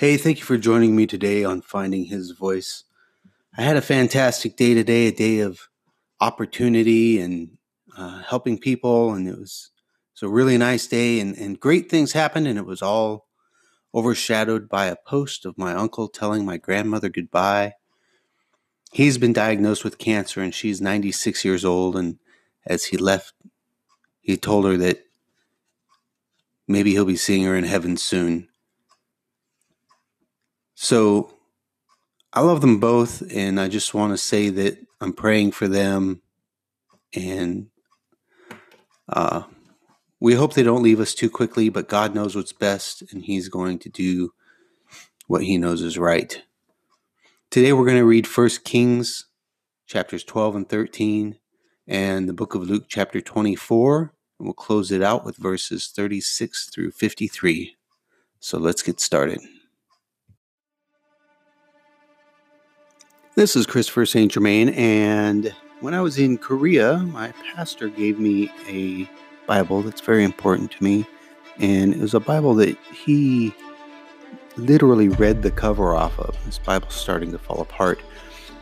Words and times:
Hey, 0.00 0.16
thank 0.16 0.38
you 0.38 0.46
for 0.46 0.56
joining 0.56 0.96
me 0.96 1.06
today 1.06 1.44
on 1.44 1.60
Finding 1.60 2.06
His 2.06 2.30
Voice. 2.30 2.84
I 3.58 3.60
had 3.60 3.76
a 3.76 3.82
fantastic 3.82 4.56
day 4.56 4.72
today, 4.72 5.08
a 5.08 5.12
day 5.12 5.40
of 5.40 5.68
opportunity 6.22 7.20
and 7.20 7.58
uh, 7.98 8.22
helping 8.22 8.56
people, 8.56 9.12
and 9.12 9.28
it 9.28 9.38
was, 9.38 9.68
was 10.14 10.22
a 10.22 10.28
really 10.32 10.56
nice 10.56 10.86
day, 10.86 11.20
and, 11.20 11.36
and 11.36 11.60
great 11.60 11.90
things 11.90 12.12
happened, 12.12 12.46
and 12.46 12.56
it 12.56 12.64
was 12.64 12.80
all 12.80 13.26
overshadowed 13.94 14.70
by 14.70 14.86
a 14.86 14.96
post 14.96 15.44
of 15.44 15.58
my 15.58 15.74
uncle 15.74 16.08
telling 16.08 16.46
my 16.46 16.56
grandmother 16.56 17.10
goodbye. 17.10 17.74
He's 18.92 19.18
been 19.18 19.34
diagnosed 19.34 19.84
with 19.84 19.98
cancer, 19.98 20.40
and 20.40 20.54
she's 20.54 20.80
96 20.80 21.44
years 21.44 21.62
old, 21.62 21.94
and 21.94 22.18
as 22.64 22.86
he 22.86 22.96
left, 22.96 23.34
he 24.22 24.38
told 24.38 24.64
her 24.64 24.78
that 24.78 25.04
maybe 26.66 26.92
he'll 26.92 27.04
be 27.04 27.16
seeing 27.16 27.44
her 27.44 27.54
in 27.54 27.64
heaven 27.64 27.98
soon. 27.98 28.48
So 30.82 31.34
I 32.32 32.40
love 32.40 32.62
them 32.62 32.80
both, 32.80 33.22
and 33.30 33.60
I 33.60 33.68
just 33.68 33.92
want 33.92 34.14
to 34.14 34.16
say 34.16 34.48
that 34.48 34.78
I'm 34.98 35.12
praying 35.12 35.52
for 35.52 35.68
them, 35.68 36.22
and 37.14 37.66
uh, 39.06 39.42
we 40.20 40.32
hope 40.32 40.54
they 40.54 40.62
don't 40.62 40.82
leave 40.82 40.98
us 40.98 41.12
too 41.12 41.28
quickly. 41.28 41.68
But 41.68 41.90
God 41.90 42.14
knows 42.14 42.34
what's 42.34 42.54
best, 42.54 43.02
and 43.12 43.22
He's 43.22 43.50
going 43.50 43.78
to 43.80 43.90
do 43.90 44.32
what 45.26 45.44
He 45.44 45.58
knows 45.58 45.82
is 45.82 45.98
right. 45.98 46.42
Today 47.50 47.74
we're 47.74 47.84
going 47.84 47.98
to 47.98 48.06
read 48.06 48.26
1 48.26 48.48
Kings 48.64 49.26
chapters 49.86 50.24
12 50.24 50.56
and 50.56 50.66
13, 50.66 51.36
and 51.88 52.26
the 52.26 52.32
book 52.32 52.54
of 52.54 52.62
Luke 52.62 52.86
chapter 52.88 53.20
24, 53.20 54.14
and 54.38 54.46
we'll 54.46 54.54
close 54.54 54.90
it 54.90 55.02
out 55.02 55.26
with 55.26 55.36
verses 55.36 55.88
36 55.88 56.70
through 56.70 56.92
53. 56.92 57.76
So 58.38 58.56
let's 58.56 58.82
get 58.82 58.98
started. 58.98 59.40
This 63.40 63.56
is 63.56 63.64
Christopher 63.64 64.04
St. 64.04 64.30
Germain, 64.30 64.68
and 64.68 65.54
when 65.80 65.94
I 65.94 66.02
was 66.02 66.18
in 66.18 66.36
Korea, 66.36 66.98
my 66.98 67.32
pastor 67.54 67.88
gave 67.88 68.18
me 68.18 68.52
a 68.68 69.08
Bible 69.46 69.80
that's 69.80 70.02
very 70.02 70.24
important 70.24 70.72
to 70.72 70.84
me, 70.84 71.06
and 71.58 71.94
it 71.94 72.00
was 72.00 72.12
a 72.12 72.20
Bible 72.20 72.52
that 72.56 72.76
he 72.92 73.54
literally 74.58 75.08
read 75.08 75.40
the 75.40 75.50
cover 75.50 75.94
off 75.94 76.18
of. 76.18 76.36
This 76.44 76.58
Bible's 76.58 76.92
starting 76.92 77.32
to 77.32 77.38
fall 77.38 77.62
apart. 77.62 77.98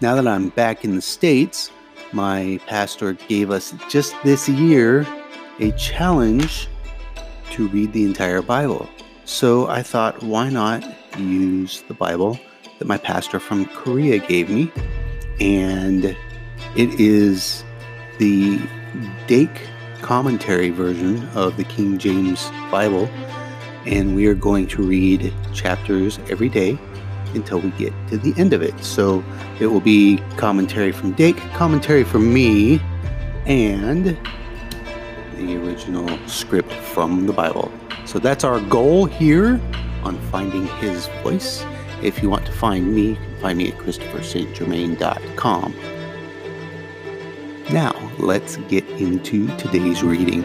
Now 0.01 0.15
that 0.15 0.29
I'm 0.29 0.51
back 0.51 0.85
in 0.85 0.95
the 0.95 1.03
States, 1.03 1.73
my 2.13 2.61
pastor 2.69 3.15
gave 3.15 3.51
us 3.51 3.75
just 3.91 4.15
this 4.23 4.49
year 4.49 5.05
a 5.59 5.73
challenge 5.73 6.69
to 7.51 7.67
read 7.67 7.93
the 7.93 8.05
entire 8.05 8.43
Bible. 8.43 8.89
So 9.25 9.67
I 9.67 9.83
thought, 9.83 10.23
why 10.23 10.51
not 10.51 10.85
use 11.19 11.83
the 11.89 11.95
Bible 11.95 12.39
that 12.79 12.87
my 12.87 12.97
pastor 12.97 13.41
from 13.41 13.67
Korea 13.67 14.19
gave 14.19 14.49
me. 14.51 14.73
And 15.41 16.05
it 16.77 17.01
is 17.01 17.65
the 18.19 18.61
Dake 19.27 19.69
commentary 20.03 20.71
version 20.71 21.29
of 21.31 21.57
the 21.57 21.65
King 21.65 21.99
James 21.99 22.51
Bible. 22.71 23.09
And 23.87 24.15
we 24.15 24.27
are 24.27 24.35
going 24.35 24.67
to 24.69 24.83
read 24.83 25.33
chapters 25.55 26.19
every 26.31 26.49
day 26.49 26.79
until 27.35 27.61
we 27.61 27.71
get 27.71 27.93
to 28.09 28.19
the 28.19 28.39
end 28.41 28.53
of 28.53 28.63
it. 28.63 28.79
So 28.83 29.25
it 29.61 29.67
will 29.67 29.81
be 29.81 30.19
commentary 30.37 30.93
from 30.93 31.13
Dake, 31.13 31.37
commentary 31.55 32.05
from 32.05 32.33
me, 32.33 32.81
and 33.47 34.17
the 35.37 35.57
original 35.57 36.09
script 36.27 36.73
from 36.73 37.27
the 37.27 37.33
Bible. 37.33 37.71
So 38.07 38.19
that's 38.19 38.45
our 38.45 38.61
goal 38.63 39.05
here 39.05 39.61
on 40.03 40.19
finding 40.31 40.67
his 40.79 41.07
voice. 41.23 41.65
If 42.01 42.23
you 42.23 42.31
want 42.31 42.47
to 42.47 42.53
find 42.53 42.95
me, 42.95 43.09
you 43.09 43.17
can 43.17 43.37
find 43.41 43.59
me 43.59 43.73
at 43.73 43.79
ChristopherSt.Germain.com. 43.79 45.75
Now, 47.73 48.13
let's 48.19 48.57
get 48.69 48.89
into 48.91 49.49
today's 49.57 50.05
reading. 50.05 50.45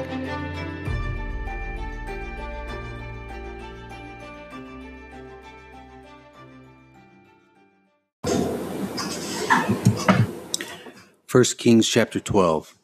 First 11.27 11.57
Kings 11.57 11.87
chapter 11.87 12.19
12. 12.19 12.75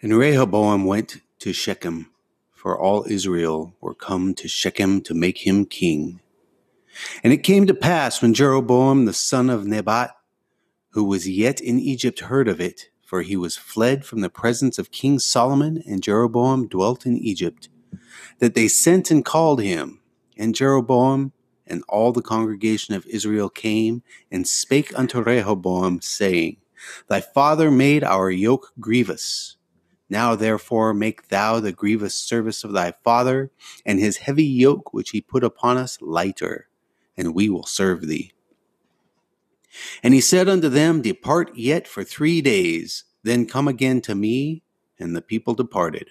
And 0.00 0.16
Rehoboam 0.16 0.84
went 0.84 1.22
to 1.40 1.52
Shechem, 1.52 2.10
for 2.52 2.78
all 2.78 3.04
Israel 3.08 3.74
were 3.80 3.94
come 3.94 4.34
to 4.34 4.48
Shechem 4.48 5.00
to 5.02 5.14
make 5.14 5.46
him 5.46 5.64
king. 5.64 6.20
And 7.22 7.32
it 7.32 7.38
came 7.38 7.66
to 7.66 7.74
pass 7.74 8.22
when 8.22 8.34
Jeroboam 8.34 9.04
the 9.04 9.12
son 9.12 9.50
of 9.50 9.66
Nebat, 9.66 10.10
who 10.90 11.04
was 11.04 11.28
yet 11.28 11.60
in 11.60 11.78
Egypt, 11.78 12.20
heard 12.20 12.48
of 12.48 12.60
it, 12.60 12.90
for 13.02 13.22
he 13.22 13.36
was 13.36 13.56
fled 13.56 14.04
from 14.04 14.20
the 14.20 14.30
presence 14.30 14.78
of 14.78 14.90
King 14.90 15.18
Solomon, 15.18 15.82
and 15.86 16.02
Jeroboam 16.02 16.68
dwelt 16.68 17.06
in 17.06 17.16
Egypt, 17.16 17.68
that 18.38 18.54
they 18.54 18.68
sent 18.68 19.10
and 19.10 19.24
called 19.24 19.62
him. 19.62 20.00
And 20.36 20.54
Jeroboam 20.54 21.32
and 21.66 21.82
all 21.88 22.12
the 22.12 22.22
congregation 22.22 22.94
of 22.94 23.06
Israel 23.06 23.48
came 23.48 24.02
and 24.30 24.46
spake 24.46 24.96
unto 24.98 25.20
Rehoboam, 25.20 26.00
saying, 26.00 26.58
Thy 27.08 27.20
father 27.20 27.70
made 27.70 28.04
our 28.04 28.30
yoke 28.30 28.72
grievous. 28.78 29.56
Now 30.10 30.34
therefore 30.34 30.94
make 30.94 31.28
thou 31.28 31.60
the 31.60 31.72
grievous 31.72 32.14
service 32.14 32.64
of 32.64 32.72
thy 32.72 32.92
father, 33.04 33.50
and 33.84 33.98
his 33.98 34.18
heavy 34.18 34.44
yoke 34.44 34.94
which 34.94 35.10
he 35.10 35.20
put 35.20 35.44
upon 35.44 35.76
us 35.76 35.98
lighter 36.00 36.67
and 37.18 37.34
we 37.34 37.50
will 37.50 37.66
serve 37.66 38.06
thee. 38.06 38.32
And 40.02 40.14
he 40.14 40.20
said 40.20 40.48
unto 40.48 40.68
them, 40.68 41.02
Depart 41.02 41.54
yet 41.54 41.86
for 41.86 42.04
three 42.04 42.40
days, 42.40 43.04
then 43.24 43.44
come 43.44 43.68
again 43.68 44.00
to 44.02 44.14
me. 44.14 44.62
And 44.98 45.14
the 45.14 45.22
people 45.22 45.54
departed. 45.54 46.08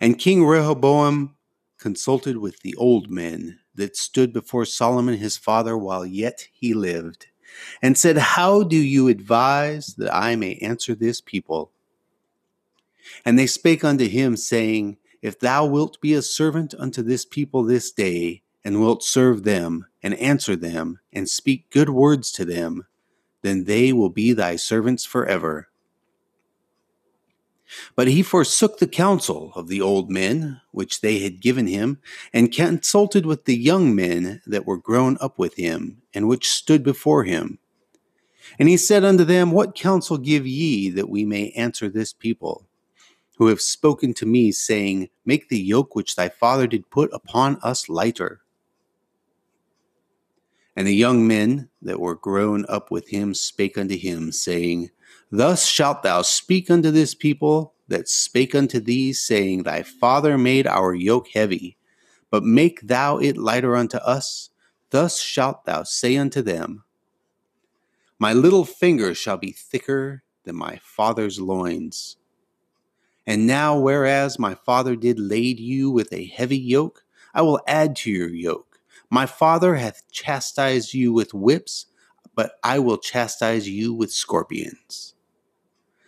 And 0.00 0.18
King 0.18 0.46
Rehoboam 0.46 1.36
consulted 1.78 2.36
with 2.38 2.60
the 2.60 2.74
old 2.76 3.10
men 3.10 3.58
that 3.74 3.96
stood 3.96 4.32
before 4.32 4.64
Solomon 4.64 5.16
his 5.16 5.36
father 5.36 5.76
while 5.76 6.06
yet 6.06 6.48
he 6.52 6.74
lived, 6.74 7.26
and 7.82 7.98
said, 7.98 8.16
How 8.16 8.62
do 8.62 8.76
you 8.76 9.08
advise 9.08 9.94
that 9.96 10.14
I 10.14 10.36
may 10.36 10.56
answer 10.56 10.94
this 10.94 11.20
people? 11.20 11.70
And 13.24 13.38
they 13.38 13.46
spake 13.46 13.84
unto 13.84 14.06
him, 14.06 14.36
saying, 14.36 14.98
If 15.20 15.38
thou 15.38 15.66
wilt 15.66 16.00
be 16.00 16.14
a 16.14 16.22
servant 16.22 16.74
unto 16.78 17.02
this 17.02 17.24
people 17.24 17.62
this 17.62 17.90
day, 17.90 18.42
and 18.64 18.80
wilt 18.80 19.02
serve 19.02 19.44
them, 19.44 19.86
and 20.02 20.14
answer 20.14 20.56
them, 20.56 21.00
and 21.12 21.28
speak 21.28 21.70
good 21.70 21.90
words 21.90 22.30
to 22.32 22.44
them, 22.44 22.86
then 23.42 23.64
they 23.64 23.92
will 23.92 24.10
be 24.10 24.32
thy 24.32 24.56
servants 24.56 25.04
forever. 25.04 25.68
But 27.94 28.08
he 28.08 28.22
forsook 28.22 28.78
the 28.78 28.88
counsel 28.88 29.52
of 29.54 29.68
the 29.68 29.80
old 29.80 30.10
men 30.10 30.60
which 30.72 31.00
they 31.00 31.20
had 31.20 31.40
given 31.40 31.66
him, 31.66 31.98
and 32.32 32.52
consulted 32.52 33.24
with 33.24 33.44
the 33.44 33.56
young 33.56 33.94
men 33.94 34.42
that 34.46 34.66
were 34.66 34.76
grown 34.76 35.16
up 35.20 35.38
with 35.38 35.54
him, 35.54 36.02
and 36.12 36.26
which 36.26 36.48
stood 36.48 36.82
before 36.82 37.24
him. 37.24 37.58
And 38.58 38.68
he 38.68 38.76
said 38.76 39.04
unto 39.04 39.24
them, 39.24 39.52
What 39.52 39.74
counsel 39.74 40.18
give 40.18 40.46
ye 40.46 40.90
that 40.90 41.08
we 41.08 41.24
may 41.24 41.50
answer 41.50 41.88
this 41.88 42.12
people? 42.12 42.66
Who 43.36 43.46
have 43.46 43.60
spoken 43.60 44.12
to 44.14 44.26
me, 44.26 44.52
saying, 44.52 45.08
Make 45.24 45.48
the 45.48 45.60
yoke 45.60 45.94
which 45.94 46.16
thy 46.16 46.28
father 46.28 46.66
did 46.66 46.90
put 46.90 47.10
upon 47.12 47.58
us 47.62 47.88
lighter. 47.88 48.40
And 50.76 50.86
the 50.86 50.94
young 50.94 51.26
men 51.26 51.68
that 51.82 52.00
were 52.00 52.14
grown 52.14 52.64
up 52.68 52.90
with 52.90 53.08
him 53.08 53.34
spake 53.34 53.76
unto 53.76 53.96
him, 53.96 54.32
saying, 54.32 54.90
Thus 55.30 55.66
shalt 55.66 56.02
thou 56.02 56.22
speak 56.22 56.70
unto 56.70 56.90
this 56.90 57.14
people 57.14 57.74
that 57.88 58.08
spake 58.08 58.54
unto 58.54 58.80
thee, 58.80 59.12
saying, 59.12 59.64
Thy 59.64 59.82
father 59.82 60.38
made 60.38 60.66
our 60.66 60.94
yoke 60.94 61.28
heavy, 61.28 61.76
but 62.30 62.44
make 62.44 62.80
thou 62.82 63.18
it 63.18 63.36
lighter 63.36 63.76
unto 63.76 63.98
us. 63.98 64.50
Thus 64.90 65.20
shalt 65.20 65.64
thou 65.64 65.82
say 65.82 66.16
unto 66.16 66.42
them, 66.42 66.84
My 68.18 68.32
little 68.32 68.64
finger 68.64 69.14
shall 69.14 69.36
be 69.36 69.52
thicker 69.52 70.22
than 70.44 70.56
my 70.56 70.80
father's 70.82 71.40
loins. 71.40 72.16
And 73.26 73.46
now, 73.46 73.78
whereas 73.78 74.38
my 74.38 74.54
father 74.54 74.96
did 74.96 75.18
lade 75.18 75.60
you 75.60 75.90
with 75.90 76.12
a 76.12 76.26
heavy 76.26 76.58
yoke, 76.58 77.04
I 77.34 77.42
will 77.42 77.60
add 77.66 77.94
to 77.96 78.10
your 78.10 78.30
yoke. 78.30 78.69
My 79.10 79.26
father 79.26 79.74
hath 79.74 80.02
chastised 80.12 80.94
you 80.94 81.12
with 81.12 81.34
whips, 81.34 81.86
but 82.34 82.52
I 82.62 82.78
will 82.78 82.98
chastise 82.98 83.68
you 83.68 83.92
with 83.92 84.12
scorpions. 84.12 85.14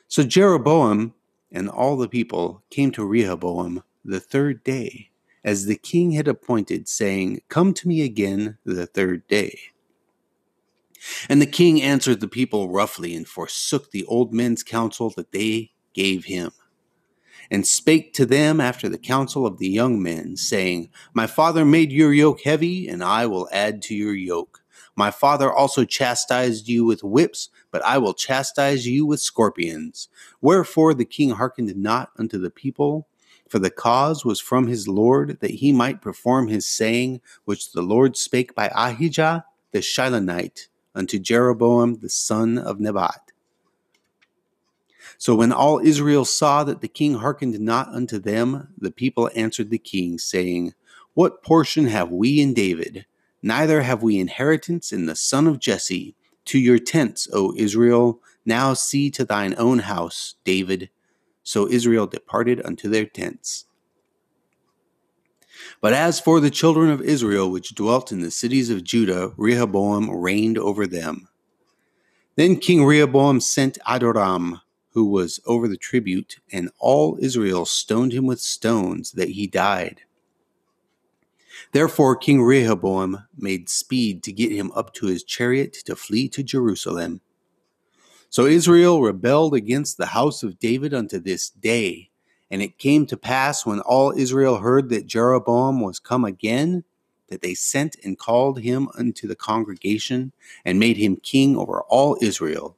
So 0.06 0.22
Jeroboam 0.22 1.14
and 1.50 1.68
all 1.68 1.96
the 1.96 2.08
people 2.08 2.62
came 2.70 2.92
to 2.92 3.04
Rehoboam 3.04 3.82
the 4.04 4.20
third 4.20 4.62
day, 4.62 5.10
as 5.44 5.66
the 5.66 5.76
king 5.76 6.12
had 6.12 6.28
appointed, 6.28 6.88
saying, 6.88 7.40
Come 7.48 7.74
to 7.74 7.88
me 7.88 8.02
again 8.02 8.58
the 8.64 8.86
third 8.86 9.26
day. 9.26 9.58
And 11.28 11.42
the 11.42 11.46
king 11.46 11.82
answered 11.82 12.20
the 12.20 12.28
people 12.28 12.68
roughly 12.68 13.14
and 13.14 13.26
forsook 13.26 13.90
the 13.90 14.04
old 14.04 14.32
men's 14.32 14.62
counsel 14.62 15.10
that 15.16 15.32
they 15.32 15.72
gave 15.94 16.26
him. 16.26 16.52
And 17.52 17.66
spake 17.66 18.14
to 18.14 18.24
them 18.24 18.62
after 18.62 18.88
the 18.88 18.96
counsel 18.96 19.46
of 19.46 19.58
the 19.58 19.68
young 19.68 20.02
men, 20.02 20.38
saying, 20.38 20.88
My 21.12 21.26
father 21.26 21.66
made 21.66 21.92
your 21.92 22.14
yoke 22.14 22.40
heavy, 22.40 22.88
and 22.88 23.04
I 23.04 23.26
will 23.26 23.46
add 23.52 23.82
to 23.82 23.94
your 23.94 24.14
yoke. 24.14 24.62
My 24.96 25.10
father 25.10 25.52
also 25.52 25.84
chastised 25.84 26.66
you 26.66 26.86
with 26.86 27.04
whips, 27.04 27.50
but 27.70 27.84
I 27.84 27.98
will 27.98 28.14
chastise 28.14 28.86
you 28.86 29.04
with 29.04 29.20
scorpions. 29.20 30.08
Wherefore 30.40 30.94
the 30.94 31.04
king 31.04 31.30
hearkened 31.30 31.76
not 31.76 32.10
unto 32.18 32.38
the 32.38 32.50
people, 32.50 33.06
for 33.50 33.58
the 33.58 33.70
cause 33.70 34.24
was 34.24 34.40
from 34.40 34.66
his 34.66 34.88
Lord, 34.88 35.38
that 35.40 35.50
he 35.50 35.72
might 35.72 36.00
perform 36.00 36.48
his 36.48 36.66
saying, 36.66 37.20
which 37.44 37.72
the 37.72 37.82
Lord 37.82 38.16
spake 38.16 38.54
by 38.54 38.72
Ahijah 38.74 39.44
the 39.72 39.80
Shilonite 39.80 40.68
unto 40.94 41.18
Jeroboam 41.18 41.98
the 42.00 42.08
son 42.08 42.56
of 42.56 42.80
Nebat. 42.80 43.31
So 45.18 45.34
when 45.34 45.52
all 45.52 45.78
Israel 45.78 46.24
saw 46.24 46.64
that 46.64 46.80
the 46.80 46.88
king 46.88 47.14
hearkened 47.14 47.58
not 47.60 47.88
unto 47.88 48.18
them, 48.18 48.68
the 48.76 48.90
people 48.90 49.30
answered 49.34 49.70
the 49.70 49.78
king, 49.78 50.18
saying, 50.18 50.74
What 51.14 51.42
portion 51.42 51.86
have 51.86 52.10
we 52.10 52.40
in 52.40 52.54
David? 52.54 53.06
Neither 53.42 53.82
have 53.82 54.02
we 54.02 54.18
inheritance 54.18 54.92
in 54.92 55.06
the 55.06 55.16
son 55.16 55.46
of 55.46 55.58
Jesse. 55.58 56.14
To 56.46 56.58
your 56.58 56.78
tents, 56.78 57.28
O 57.32 57.54
Israel, 57.56 58.20
now 58.44 58.74
see 58.74 59.10
to 59.10 59.24
thine 59.24 59.54
own 59.58 59.80
house, 59.80 60.34
David. 60.44 60.90
So 61.42 61.68
Israel 61.68 62.06
departed 62.06 62.60
unto 62.64 62.88
their 62.88 63.06
tents. 63.06 63.66
But 65.80 65.92
as 65.92 66.20
for 66.20 66.40
the 66.40 66.50
children 66.50 66.90
of 66.90 67.00
Israel 67.02 67.50
which 67.50 67.74
dwelt 67.74 68.12
in 68.12 68.20
the 68.20 68.30
cities 68.30 68.70
of 68.70 68.84
Judah, 68.84 69.32
Rehoboam 69.36 70.10
reigned 70.10 70.58
over 70.58 70.86
them. 70.86 71.28
Then 72.36 72.56
King 72.56 72.84
Rehoboam 72.84 73.40
sent 73.40 73.78
Adoram, 73.86 74.60
who 74.92 75.06
was 75.06 75.40
over 75.46 75.68
the 75.68 75.76
tribute, 75.76 76.38
and 76.52 76.70
all 76.78 77.18
Israel 77.20 77.64
stoned 77.64 78.12
him 78.12 78.26
with 78.26 78.40
stones 78.40 79.12
that 79.12 79.30
he 79.30 79.46
died. 79.46 80.02
Therefore 81.72 82.16
King 82.16 82.42
Rehoboam 82.42 83.24
made 83.36 83.68
speed 83.68 84.22
to 84.24 84.32
get 84.32 84.52
him 84.52 84.70
up 84.74 84.92
to 84.94 85.06
his 85.06 85.24
chariot 85.24 85.72
to 85.86 85.96
flee 85.96 86.28
to 86.30 86.42
Jerusalem. 86.42 87.20
So 88.28 88.46
Israel 88.46 89.02
rebelled 89.02 89.54
against 89.54 89.98
the 89.98 90.06
house 90.06 90.42
of 90.42 90.58
David 90.58 90.94
unto 90.94 91.18
this 91.18 91.50
day. 91.50 92.08
And 92.50 92.62
it 92.62 92.78
came 92.78 93.06
to 93.06 93.16
pass 93.16 93.64
when 93.64 93.80
all 93.80 94.12
Israel 94.14 94.58
heard 94.58 94.90
that 94.90 95.06
Jeroboam 95.06 95.80
was 95.80 95.98
come 95.98 96.24
again, 96.24 96.84
that 97.28 97.40
they 97.40 97.54
sent 97.54 97.96
and 98.04 98.18
called 98.18 98.60
him 98.60 98.88
unto 98.98 99.26
the 99.26 99.34
congregation, 99.34 100.32
and 100.64 100.78
made 100.78 100.98
him 100.98 101.16
king 101.16 101.56
over 101.56 101.82
all 101.88 102.18
Israel. 102.20 102.76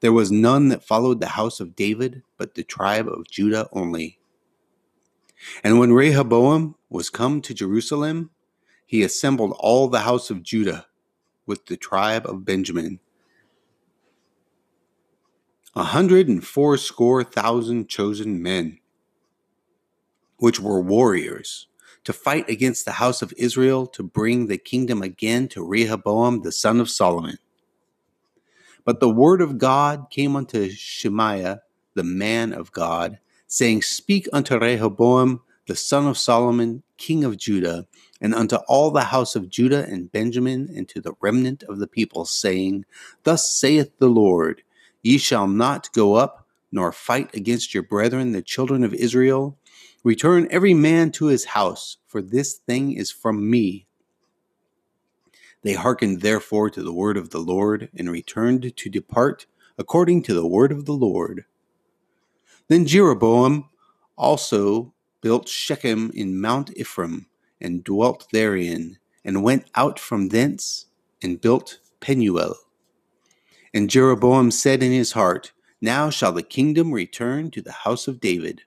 There 0.00 0.12
was 0.12 0.32
none 0.32 0.68
that 0.68 0.82
followed 0.82 1.20
the 1.20 1.28
house 1.28 1.60
of 1.60 1.76
David, 1.76 2.22
but 2.38 2.54
the 2.54 2.64
tribe 2.64 3.06
of 3.06 3.28
Judah 3.30 3.68
only. 3.72 4.18
And 5.62 5.78
when 5.78 5.92
Rehoboam 5.92 6.74
was 6.88 7.10
come 7.10 7.40
to 7.42 7.54
Jerusalem, 7.54 8.30
he 8.86 9.02
assembled 9.02 9.54
all 9.58 9.88
the 9.88 10.00
house 10.00 10.30
of 10.30 10.42
Judah 10.42 10.86
with 11.46 11.66
the 11.66 11.76
tribe 11.76 12.26
of 12.26 12.44
Benjamin. 12.44 13.00
A 15.76 15.84
hundred 15.84 16.28
and 16.28 16.44
fourscore 16.44 17.22
thousand 17.22 17.88
chosen 17.88 18.42
men, 18.42 18.78
which 20.38 20.58
were 20.58 20.80
warriors, 20.80 21.68
to 22.04 22.12
fight 22.12 22.48
against 22.48 22.84
the 22.84 22.92
house 22.92 23.22
of 23.22 23.32
Israel 23.36 23.86
to 23.88 24.02
bring 24.02 24.46
the 24.46 24.58
kingdom 24.58 25.02
again 25.02 25.46
to 25.48 25.64
Rehoboam 25.64 26.42
the 26.42 26.52
son 26.52 26.80
of 26.80 26.90
Solomon. 26.90 27.38
But 28.90 28.98
the 28.98 29.08
word 29.08 29.40
of 29.40 29.56
God 29.56 30.08
came 30.10 30.34
unto 30.34 30.68
Shemaiah, 30.68 31.62
the 31.94 32.02
man 32.02 32.52
of 32.52 32.72
God, 32.72 33.20
saying, 33.46 33.82
Speak 33.82 34.26
unto 34.32 34.58
Rehoboam, 34.58 35.42
the 35.68 35.76
son 35.76 36.08
of 36.08 36.18
Solomon, 36.18 36.82
king 36.96 37.22
of 37.22 37.36
Judah, 37.36 37.86
and 38.20 38.34
unto 38.34 38.56
all 38.66 38.90
the 38.90 39.04
house 39.04 39.36
of 39.36 39.48
Judah 39.48 39.86
and 39.88 40.10
Benjamin, 40.10 40.68
and 40.74 40.88
to 40.88 41.00
the 41.00 41.12
remnant 41.20 41.62
of 41.68 41.78
the 41.78 41.86
people, 41.86 42.24
saying, 42.24 42.84
Thus 43.22 43.54
saith 43.54 43.96
the 43.98 44.08
Lord, 44.08 44.64
Ye 45.04 45.18
shall 45.18 45.46
not 45.46 45.92
go 45.92 46.14
up, 46.14 46.48
nor 46.72 46.90
fight 46.90 47.32
against 47.32 47.72
your 47.72 47.84
brethren, 47.84 48.32
the 48.32 48.42
children 48.42 48.82
of 48.82 48.92
Israel. 48.92 49.56
Return 50.02 50.48
every 50.50 50.74
man 50.74 51.12
to 51.12 51.26
his 51.26 51.44
house, 51.44 51.98
for 52.08 52.20
this 52.20 52.54
thing 52.54 52.94
is 52.94 53.12
from 53.12 53.48
me, 53.48 53.86
they 55.62 55.74
hearkened 55.74 56.20
therefore 56.20 56.70
to 56.70 56.82
the 56.82 56.92
word 56.92 57.16
of 57.16 57.30
the 57.30 57.38
Lord, 57.38 57.90
and 57.94 58.10
returned 58.10 58.76
to 58.76 58.90
depart 58.90 59.46
according 59.76 60.22
to 60.22 60.34
the 60.34 60.46
word 60.46 60.72
of 60.72 60.86
the 60.86 60.94
Lord. 60.94 61.44
Then 62.68 62.86
Jeroboam 62.86 63.68
also 64.16 64.94
built 65.20 65.48
Shechem 65.48 66.10
in 66.14 66.40
Mount 66.40 66.76
Ephraim, 66.76 67.26
and 67.60 67.84
dwelt 67.84 68.26
therein, 68.32 68.98
and 69.24 69.42
went 69.42 69.66
out 69.74 69.98
from 69.98 70.28
thence, 70.28 70.86
and 71.22 71.40
built 71.40 71.78
Penuel. 72.00 72.56
And 73.74 73.90
Jeroboam 73.90 74.50
said 74.50 74.82
in 74.82 74.92
his 74.92 75.12
heart, 75.12 75.52
Now 75.80 76.10
shall 76.10 76.32
the 76.32 76.42
kingdom 76.42 76.92
return 76.92 77.50
to 77.50 77.62
the 77.62 77.72
house 77.72 78.08
of 78.08 78.20
David. 78.20 78.62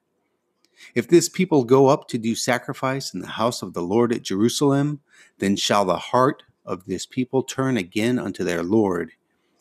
If 0.96 1.08
this 1.08 1.30
people 1.30 1.64
go 1.64 1.88
up 1.88 2.08
to 2.10 2.18
do 2.18 2.36
sacrifice 2.36 3.14
in 3.14 3.22
the 3.22 3.28
house 3.28 3.62
of 3.62 3.74
the 3.74 3.82
Lord 3.82 4.14
at 4.14 4.24
Jerusalem, 4.24 5.02
then 5.40 5.56
shall 5.56 5.86
the 5.86 5.98
heart 5.98 6.44
of 6.66 6.86
this 6.86 7.06
people 7.06 7.44
turn 7.44 7.78
again 7.78 8.20
unto 8.20 8.44
their 8.44 8.64
Lord, 8.64 9.12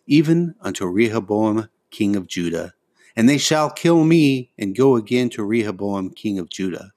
even 0.06 0.54
unto 0.60 0.86
Rehoboam 0.86 1.68
king 1.90 2.16
of 2.16 2.26
Judah. 2.26 2.74
And 3.14 3.28
they 3.28 3.38
shall 3.38 3.70
kill 3.70 4.04
me 4.04 4.50
and 4.58 4.76
go 4.76 4.96
again 4.96 5.28
to 5.30 5.44
Rehoboam 5.44 6.10
king 6.10 6.38
of 6.38 6.48
Judah. 6.48 6.92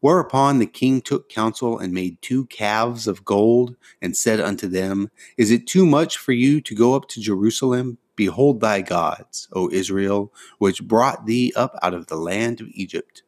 Whereupon 0.00 0.58
the 0.58 0.66
king 0.66 1.00
took 1.00 1.28
counsel 1.28 1.78
and 1.78 1.92
made 1.92 2.22
two 2.22 2.46
calves 2.46 3.08
of 3.08 3.24
gold, 3.24 3.74
and 4.00 4.16
said 4.16 4.40
unto 4.40 4.68
them, 4.68 5.10
Is 5.36 5.50
it 5.50 5.66
too 5.66 5.84
much 5.84 6.18
for 6.18 6.32
you 6.32 6.60
to 6.60 6.74
go 6.74 6.94
up 6.94 7.08
to 7.08 7.20
Jerusalem? 7.20 7.98
Behold 8.14 8.60
thy 8.60 8.80
gods, 8.80 9.48
O 9.52 9.68
Israel, 9.70 10.32
which 10.58 10.86
brought 10.86 11.26
thee 11.26 11.52
up 11.56 11.76
out 11.82 11.94
of 11.94 12.06
the 12.06 12.16
land 12.16 12.60
of 12.60 12.68
Egypt. 12.72 13.22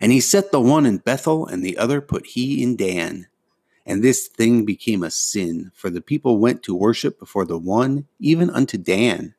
And 0.00 0.12
he 0.12 0.20
set 0.20 0.50
the 0.50 0.60
one 0.60 0.86
in 0.86 0.98
Bethel, 0.98 1.46
and 1.46 1.64
the 1.64 1.78
other 1.78 2.00
put 2.00 2.26
he 2.26 2.62
in 2.62 2.76
Dan. 2.76 3.28
And 3.88 4.04
this 4.04 4.28
thing 4.28 4.66
became 4.66 5.02
a 5.02 5.10
sin, 5.10 5.72
for 5.74 5.88
the 5.88 6.02
people 6.02 6.38
went 6.38 6.62
to 6.64 6.74
worship 6.74 7.18
before 7.18 7.46
the 7.46 7.56
one, 7.56 8.06
even 8.20 8.50
unto 8.50 8.76
Dan. 8.76 9.34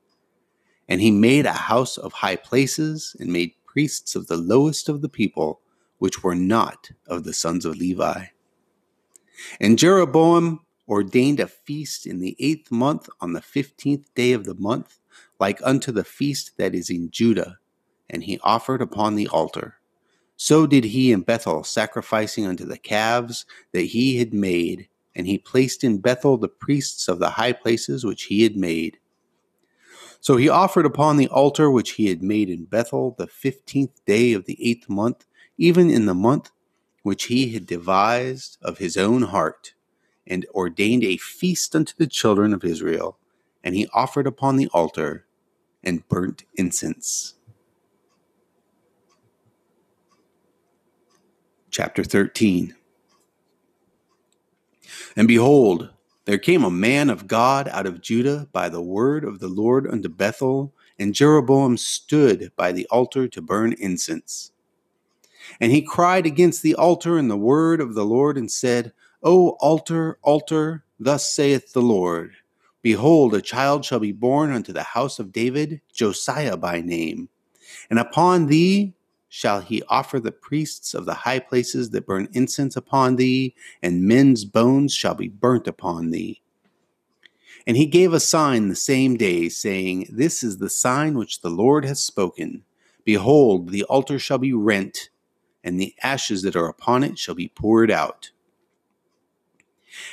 And 0.88 1.00
he 1.00 1.12
made 1.12 1.46
a 1.46 1.54
house 1.54 2.00
of 2.00 2.14
high 2.14 2.36
places, 2.36 3.16
and 3.20 3.32
made 3.32 3.54
priests 3.68 4.16
of 4.16 4.26
the 4.26 4.38
lowest 4.38 4.90
of 4.90 5.04
the 5.04 5.08
people, 5.08 5.62
which 6.00 6.24
were 6.24 6.34
not 6.34 6.90
of 7.06 7.26
the 7.26 7.34
sons 7.34 7.64
of 7.64 7.78
Levi. 7.78 8.26
And 9.62 9.78
Jeroboam 9.78 10.62
ordained 10.88 11.40
a 11.40 11.48
feast 11.48 12.08
in 12.08 12.20
the 12.20 12.36
eighth 12.40 12.72
month 12.72 13.08
on 13.22 13.34
the 13.34 13.44
fifteenth 13.44 14.12
day 14.16 14.34
of 14.34 14.46
the 14.46 14.56
month, 14.56 15.00
like 15.40 15.60
unto 15.64 15.92
the 15.92 16.04
feast 16.04 16.58
that 16.58 16.74
is 16.74 16.90
in 16.90 17.12
Judah, 17.12 17.60
and 18.10 18.24
he 18.24 18.40
offered 18.42 18.82
upon 18.82 19.14
the 19.14 19.28
altar. 19.28 19.79
So 20.42 20.66
did 20.66 20.86
he 20.86 21.12
in 21.12 21.24
Bethel, 21.24 21.66
sacrificing 21.66 22.48
unto 22.48 22.64
the 22.64 22.78
calves 22.78 23.46
that 23.74 23.82
he 23.82 24.16
had 24.20 24.34
made, 24.34 24.88
and 25.14 25.28
he 25.28 25.38
placed 25.38 25.84
in 25.84 25.98
Bethel 25.98 26.38
the 26.38 26.48
priests 26.48 27.10
of 27.10 27.20
the 27.20 27.30
high 27.30 27.52
places 27.52 28.06
which 28.06 28.24
he 28.24 28.44
had 28.44 28.56
made. 28.56 28.98
So 30.22 30.38
he 30.38 30.48
offered 30.48 30.86
upon 30.86 31.18
the 31.18 31.28
altar 31.28 31.70
which 31.70 31.92
he 31.92 32.08
had 32.08 32.24
made 32.24 32.50
in 32.50 32.64
Bethel 32.64 33.16
the 33.18 33.28
fifteenth 33.28 34.00
day 34.06 34.32
of 34.32 34.46
the 34.46 34.58
eighth 34.66 34.88
month, 34.88 35.26
even 35.58 35.90
in 35.90 36.06
the 36.06 36.14
month 36.14 36.52
which 37.04 37.26
he 37.26 37.50
had 37.50 37.66
devised 37.66 38.58
of 38.62 38.78
his 38.78 38.96
own 38.96 39.24
heart, 39.24 39.74
and 40.26 40.46
ordained 40.52 41.04
a 41.04 41.18
feast 41.18 41.76
unto 41.76 41.94
the 41.98 42.08
children 42.08 42.54
of 42.54 42.64
Israel. 42.64 43.18
And 43.62 43.76
he 43.76 43.90
offered 43.94 44.26
upon 44.26 44.56
the 44.56 44.68
altar 44.68 45.26
and 45.84 46.08
burnt 46.08 46.46
incense. 46.56 47.34
Chapter 51.80 52.04
13. 52.04 52.76
And 55.16 55.30
behold, 55.30 55.90
there 56.26 56.38
came 56.38 56.66
a 56.66 56.70
man 56.70 57.10
of 57.10 57.26
God 57.26 57.70
out 57.70 57.86
of 57.86 58.02
Judah 58.02 58.50
by 58.52 58.68
the 58.68 58.82
word 58.82 59.24
of 59.24 59.40
the 59.40 59.48
Lord 59.48 59.88
unto 59.88 60.10
Bethel, 60.10 60.74
and 61.00 61.16
Jeroboam 61.16 61.78
stood 61.78 62.52
by 62.58 62.74
the 62.74 62.86
altar 62.88 63.30
to 63.30 63.42
burn 63.42 63.72
incense. 63.80 64.52
And 65.62 65.72
he 65.72 65.82
cried 65.82 66.26
against 66.26 66.64
the 66.64 66.76
altar 66.76 67.18
in 67.18 67.30
the 67.30 67.38
word 67.38 67.80
of 67.80 67.96
the 67.96 68.04
Lord, 68.04 68.38
and 68.38 68.52
said, 68.52 68.92
O 69.24 69.52
altar, 69.62 70.20
altar, 70.22 70.84
thus 71.00 71.34
saith 71.34 71.72
the 71.72 71.82
Lord 71.82 72.34
Behold, 72.82 73.34
a 73.34 73.42
child 73.42 73.86
shall 73.86 74.00
be 74.00 74.12
born 74.12 74.52
unto 74.52 74.74
the 74.74 74.84
house 74.84 75.18
of 75.18 75.32
David, 75.32 75.80
Josiah 75.94 76.58
by 76.58 76.82
name. 76.82 77.30
And 77.90 78.00
upon 78.00 78.48
thee 78.48 78.96
shall 79.30 79.62
he 79.62 79.84
offer 79.88 80.20
the 80.20 80.32
priests 80.32 80.94
of 80.94 81.06
the 81.06 81.14
high 81.14 81.40
places 81.40 81.92
that 81.92 82.08
burn 82.08 82.28
incense 82.34 82.76
upon 82.76 83.16
thee, 83.16 83.56
and 83.82 84.04
men's 84.04 84.44
bones 84.44 84.94
shall 84.94 85.14
be 85.14 85.30
burnt 85.30 85.68
upon 85.68 86.10
thee. 86.10 86.42
And 87.68 87.78
he 87.78 87.86
gave 87.86 88.12
a 88.12 88.20
sign 88.20 88.68
the 88.68 88.76
same 88.76 89.16
day, 89.16 89.48
saying, 89.48 90.08
This 90.12 90.44
is 90.44 90.58
the 90.58 90.70
sign 90.70 91.18
which 91.18 91.42
the 91.42 91.50
Lord 91.50 91.86
has 91.86 92.04
spoken. 92.04 92.64
Behold, 93.06 93.70
the 93.70 93.84
altar 93.84 94.18
shall 94.18 94.40
be 94.40 94.54
rent, 94.54 95.10
and 95.64 95.80
the 95.80 95.94
ashes 96.02 96.42
that 96.42 96.56
are 96.56 96.68
upon 96.68 97.04
it 97.04 97.20
shall 97.20 97.36
be 97.36 97.50
poured 97.50 97.92
out. 97.92 98.32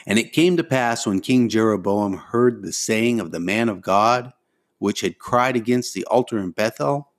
And 0.06 0.18
it 0.18 0.32
came 0.32 0.56
to 0.56 0.64
pass 0.64 1.06
when 1.06 1.20
King 1.20 1.49
Jeroboam 1.49 2.14
heard 2.14 2.62
the 2.62 2.73
saying 2.73 3.20
of 3.20 3.30
the 3.30 3.40
man 3.40 3.68
of 3.68 3.80
God, 3.80 4.32
which 4.78 5.00
had 5.00 5.18
cried 5.18 5.56
against 5.56 5.94
the 5.94 6.04
altar 6.06 6.38
in 6.38 6.50
Bethel, 6.50 7.12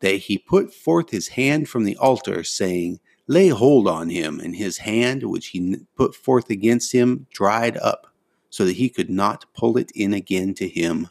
that 0.00 0.16
he 0.16 0.38
put 0.38 0.72
forth 0.72 1.10
his 1.10 1.28
hand 1.28 1.68
from 1.68 1.84
the 1.84 1.96
altar, 1.96 2.44
saying, 2.44 3.00
Lay 3.26 3.48
hold 3.48 3.88
on 3.88 4.10
him, 4.10 4.38
and 4.40 4.54
his 4.54 4.78
hand, 4.78 5.22
which 5.22 5.48
he 5.48 5.76
put 5.96 6.14
forth 6.14 6.50
against 6.50 6.92
him, 6.92 7.26
dried 7.32 7.76
up, 7.78 8.06
so 8.50 8.64
that 8.64 8.76
he 8.76 8.88
could 8.88 9.08
not 9.08 9.46
pull 9.54 9.78
it 9.78 9.90
in 9.94 10.12
again 10.12 10.52
to 10.54 10.68
him. 10.68 11.08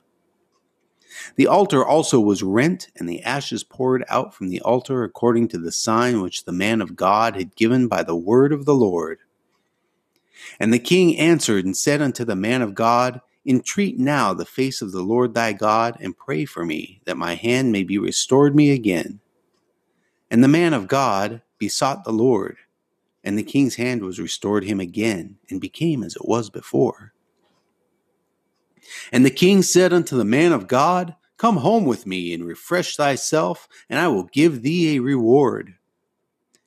The 1.35 1.47
altar 1.47 1.85
also 1.85 2.19
was 2.19 2.43
rent, 2.43 2.89
and 2.95 3.07
the 3.07 3.21
ashes 3.23 3.63
poured 3.63 4.03
out 4.09 4.33
from 4.33 4.49
the 4.49 4.61
altar 4.61 5.03
according 5.03 5.47
to 5.49 5.57
the 5.57 5.71
sign 5.71 6.21
which 6.21 6.45
the 6.45 6.51
man 6.51 6.81
of 6.81 6.95
God 6.95 7.35
had 7.35 7.55
given 7.55 7.87
by 7.87 8.03
the 8.03 8.15
word 8.15 8.53
of 8.53 8.65
the 8.65 8.75
Lord. 8.75 9.19
And 10.59 10.73
the 10.73 10.79
king 10.79 11.17
answered 11.17 11.65
and 11.65 11.75
said 11.75 12.01
unto 12.01 12.25
the 12.25 12.35
man 12.35 12.61
of 12.61 12.75
God, 12.75 13.21
Entreat 13.45 13.99
now 13.99 14.33
the 14.33 14.45
face 14.45 14.81
of 14.81 14.91
the 14.91 15.01
Lord 15.01 15.33
thy 15.33 15.51
God, 15.51 15.97
and 15.99 16.17
pray 16.17 16.45
for 16.45 16.65
me, 16.65 17.01
that 17.05 17.17
my 17.17 17.35
hand 17.35 17.71
may 17.71 17.83
be 17.83 17.97
restored 17.97 18.55
me 18.55 18.71
again. 18.71 19.19
And 20.31 20.43
the 20.43 20.47
man 20.47 20.73
of 20.73 20.87
God 20.87 21.41
besought 21.57 22.03
the 22.03 22.13
Lord, 22.13 22.57
and 23.23 23.37
the 23.37 23.43
king's 23.43 23.75
hand 23.75 24.01
was 24.01 24.19
restored 24.19 24.63
him 24.63 24.79
again, 24.79 25.37
and 25.49 25.59
became 25.59 26.03
as 26.03 26.15
it 26.15 26.25
was 26.25 26.49
before. 26.49 27.13
And 29.11 29.25
the 29.25 29.31
king 29.31 29.61
said 29.61 29.93
unto 29.93 30.17
the 30.17 30.25
man 30.25 30.51
of 30.51 30.67
God, 30.67 31.15
Come 31.37 31.57
home 31.57 31.85
with 31.85 32.07
me, 32.07 32.33
and 32.33 32.45
refresh 32.45 32.95
thyself, 32.95 33.67
and 33.89 33.99
I 33.99 34.07
will 34.07 34.23
give 34.23 34.61
thee 34.61 34.95
a 34.95 35.01
reward. 35.01 35.75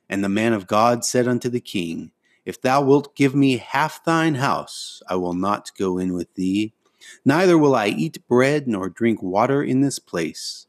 And 0.09 0.23
the 0.23 0.29
man 0.29 0.53
of 0.53 0.67
God 0.67 1.05
said 1.05 1.27
unto 1.27 1.49
the 1.49 1.61
king, 1.61 2.13
If 2.47 2.61
thou 2.63 2.81
wilt 2.81 3.17
give 3.17 3.35
me 3.35 3.59
half 3.59 4.05
thine 4.05 4.37
house, 4.37 5.03
I 5.09 5.17
will 5.17 5.35
not 5.35 5.73
go 5.77 5.99
in 5.99 6.15
with 6.15 6.33
thee, 6.35 6.73
neither 7.25 7.59
will 7.59 7.75
I 7.75 7.89
eat 7.89 8.27
bread 8.29 8.69
nor 8.69 8.89
drink 8.89 9.21
water 9.21 9.63
in 9.63 9.81
this 9.81 9.99
place. 9.99 10.69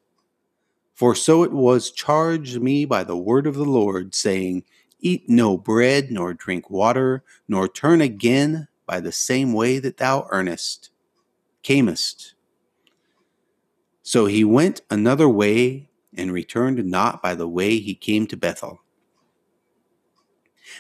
For 0.96 1.14
so 1.14 1.44
it 1.44 1.52
was 1.52 1.92
charged 1.92 2.60
me 2.60 2.86
by 2.86 3.04
the 3.04 3.16
word 3.16 3.46
of 3.46 3.54
the 3.54 3.64
Lord, 3.64 4.16
saying, 4.16 4.64
Eat 5.00 5.30
no 5.30 5.56
bread, 5.56 6.10
nor 6.10 6.34
drink 6.34 6.72
water, 6.72 7.24
nor 7.48 7.68
turn 7.68 8.02
again 8.02 8.68
by 8.88 9.00
the 9.00 9.12
same 9.12 9.54
way 9.54 9.78
that 9.78 9.98
thou 9.98 10.28
earnest 10.32 10.90
camest. 11.62 12.34
So 14.02 14.26
he 14.26 14.44
went 14.44 14.82
another 14.90 15.30
way 15.30 15.90
and 16.16 16.32
returned 16.32 16.84
not 16.86 17.22
by 17.22 17.36
the 17.36 17.48
way 17.48 17.78
he 17.78 17.94
came 17.94 18.26
to 18.28 18.38
Bethel. 18.38 18.82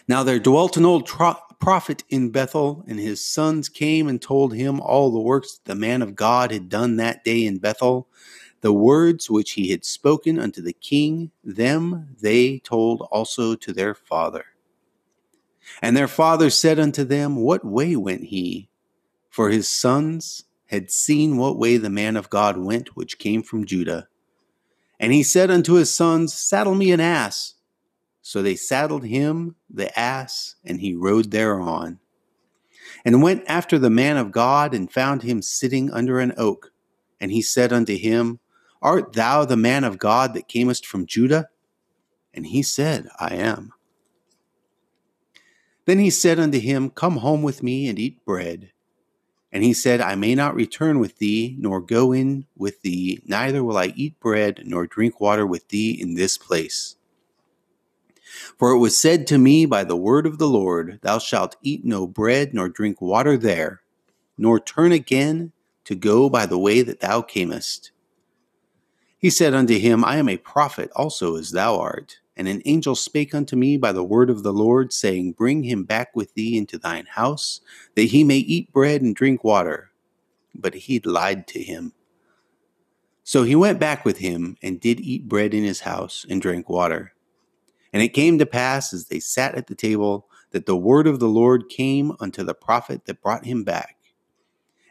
Now 0.08 0.24
there 0.24 0.40
dwelt 0.40 0.78
an 0.78 0.86
old 0.86 1.06
tro- 1.06 1.38
prophet 1.60 2.04
in 2.10 2.30
Bethel, 2.30 2.84
and 2.88 3.00
his 3.00 3.26
sons 3.26 3.70
came 3.70 4.08
and 4.08 4.22
told 4.22 4.54
him 4.54 4.80
all 4.80 5.12
the 5.12 5.20
works 5.20 5.58
that 5.58 5.66
the 5.66 5.80
man 5.80 6.02
of 6.02 6.16
God 6.16 6.52
had 6.52 6.70
done 6.70 6.98
that 6.98 7.24
day 7.24 7.46
in 7.46 7.58
Bethel. 7.58 8.08
The 8.62 8.74
words 8.74 9.30
which 9.30 9.52
he 9.52 9.70
had 9.70 9.86
spoken 9.86 10.40
unto 10.40 10.62
the 10.62 10.74
king, 10.74 11.32
them 11.44 12.16
they 12.20 12.60
told 12.60 13.02
also 13.12 13.56
to 13.56 13.74
their 13.74 13.94
father. 13.94 14.46
And 15.82 15.96
their 15.96 16.08
father 16.08 16.50
said 16.50 16.80
unto 16.80 17.04
them, 17.04 17.36
What 17.36 17.66
way 17.66 17.96
went 17.96 18.26
he? 18.26 18.70
For 19.30 19.50
his 19.50 19.68
sons 19.68 20.46
had 20.68 20.92
seen 20.92 21.38
what 21.38 21.58
way 21.58 21.78
the 21.78 21.90
man 21.90 22.16
of 22.16 22.30
God 22.30 22.58
went, 22.58 22.96
which 22.96 23.20
came 23.20 23.44
from 23.44 23.66
Judah. 23.66 24.08
And 25.00 25.14
he 25.14 25.24
said 25.24 25.52
unto 25.52 25.74
his 25.74 25.94
sons, 25.94 26.34
Saddle 26.34 26.76
me 26.76 26.92
an 26.92 27.00
ass. 27.00 27.54
So 28.28 28.42
they 28.42 28.58
saddled 28.58 29.06
him 29.06 29.56
the 29.70 29.98
ass, 29.98 30.56
and 30.66 30.82
he 30.82 30.94
rode 30.94 31.32
thereon. 31.32 32.00
And 33.06 33.24
went 33.24 33.46
after 33.48 33.80
the 33.80 33.90
man 33.90 34.18
of 34.18 34.34
God, 34.34 34.74
and 34.74 34.92
found 34.92 35.22
him 35.22 35.42
sitting 35.42 35.90
under 35.94 36.20
an 36.20 36.34
oak. 36.36 36.74
And 37.22 37.32
he 37.32 37.42
said 37.42 37.72
unto 37.72 37.96
him, 37.96 38.40
Art 38.82 39.14
thou 39.14 39.46
the 39.46 39.56
man 39.56 39.86
of 39.86 39.98
God 39.98 40.34
that 40.34 40.50
camest 40.50 40.86
from 40.86 41.06
Judah? 41.06 41.48
And 42.34 42.48
he 42.48 42.64
said, 42.64 43.08
I 43.18 43.36
am. 43.36 43.72
Then 45.86 46.00
he 46.00 46.10
said 46.10 46.38
unto 46.38 46.60
him, 46.60 46.90
Come 46.90 47.20
home 47.20 47.44
with 47.44 47.64
me 47.64 47.88
and 47.88 47.98
eat 47.98 48.26
bread. 48.26 48.74
And 49.54 49.64
he 49.64 49.72
said, 49.72 50.02
I 50.02 50.16
may 50.16 50.36
not 50.36 50.54
return 50.54 51.00
with 51.00 51.20
thee, 51.20 51.56
nor 51.58 51.80
go 51.80 52.12
in 52.12 52.46
with 52.58 52.82
thee, 52.82 53.22
neither 53.26 53.64
will 53.64 53.78
I 53.78 53.94
eat 53.96 54.20
bread 54.20 54.64
nor 54.66 54.86
drink 54.86 55.22
water 55.22 55.48
with 55.48 55.70
thee 55.70 55.92
in 55.92 56.16
this 56.16 56.38
place. 56.38 56.97
For 58.58 58.72
it 58.72 58.80
was 58.80 58.98
said 58.98 59.28
to 59.28 59.38
me 59.38 59.66
by 59.66 59.84
the 59.84 59.96
word 59.96 60.26
of 60.26 60.38
the 60.38 60.48
Lord, 60.48 61.00
Thou 61.02 61.20
shalt 61.20 61.56
eat 61.62 61.86
no 61.86 62.08
bread 62.08 62.54
nor 62.54 62.70
drink 62.70 63.02
water 63.02 63.38
there, 63.38 63.82
nor 64.38 64.60
turn 64.60 64.92
again 64.92 65.52
to 65.86 65.96
go 65.96 66.30
by 66.30 66.46
the 66.46 66.60
way 66.60 66.82
that 66.82 67.00
thou 67.00 67.22
camest. 67.22 67.92
He 69.18 69.30
said 69.30 69.54
unto 69.54 69.80
him, 69.80 70.06
I 70.06 70.18
am 70.18 70.30
a 70.30 70.38
prophet 70.38 70.92
also 70.96 71.36
as 71.38 71.52
thou 71.52 71.80
art. 71.80 72.20
And 72.36 72.48
an 72.48 72.62
angel 72.66 72.94
spake 72.94 73.34
unto 73.34 73.56
me 73.56 73.78
by 73.78 73.92
the 73.92 74.04
word 74.04 74.30
of 74.30 74.44
the 74.44 74.54
Lord, 74.54 74.94
saying, 74.94 75.32
Bring 75.32 75.64
him 75.64 75.86
back 75.86 76.16
with 76.16 76.36
thee 76.36 76.56
into 76.56 76.78
thine 76.78 77.08
house, 77.08 77.62
that 77.96 78.04
he 78.04 78.24
may 78.24 78.38
eat 78.38 78.72
bread 78.72 79.02
and 79.02 79.16
drink 79.16 79.44
water. 79.44 79.90
But 80.54 80.76
he 80.76 81.00
lied 81.00 81.48
to 81.48 81.64
him. 81.64 81.94
So 83.24 83.42
he 83.42 83.56
went 83.56 83.80
back 83.80 84.06
with 84.06 84.20
him, 84.20 84.56
and 84.62 84.80
did 84.80 85.00
eat 85.00 85.28
bread 85.28 85.56
in 85.56 85.64
his 85.64 85.80
house, 85.80 86.28
and 86.30 86.40
drank 86.40 86.70
water. 86.70 87.14
And 87.94 88.02
it 88.02 88.10
came 88.10 88.38
to 88.38 88.46
pass, 88.46 88.94
as 88.94 89.06
they 89.06 89.20
sat 89.20 89.56
at 89.56 89.68
the 89.68 89.76
table, 89.76 90.28
that 90.52 90.66
the 90.66 90.78
word 90.78 91.08
of 91.08 91.20
the 91.20 91.30
Lord 91.30 91.70
came 91.70 92.12
unto 92.20 92.44
the 92.44 92.54
prophet 92.54 93.06
that 93.06 93.22
brought 93.22 93.46
him 93.46 93.64
back. 93.64 93.98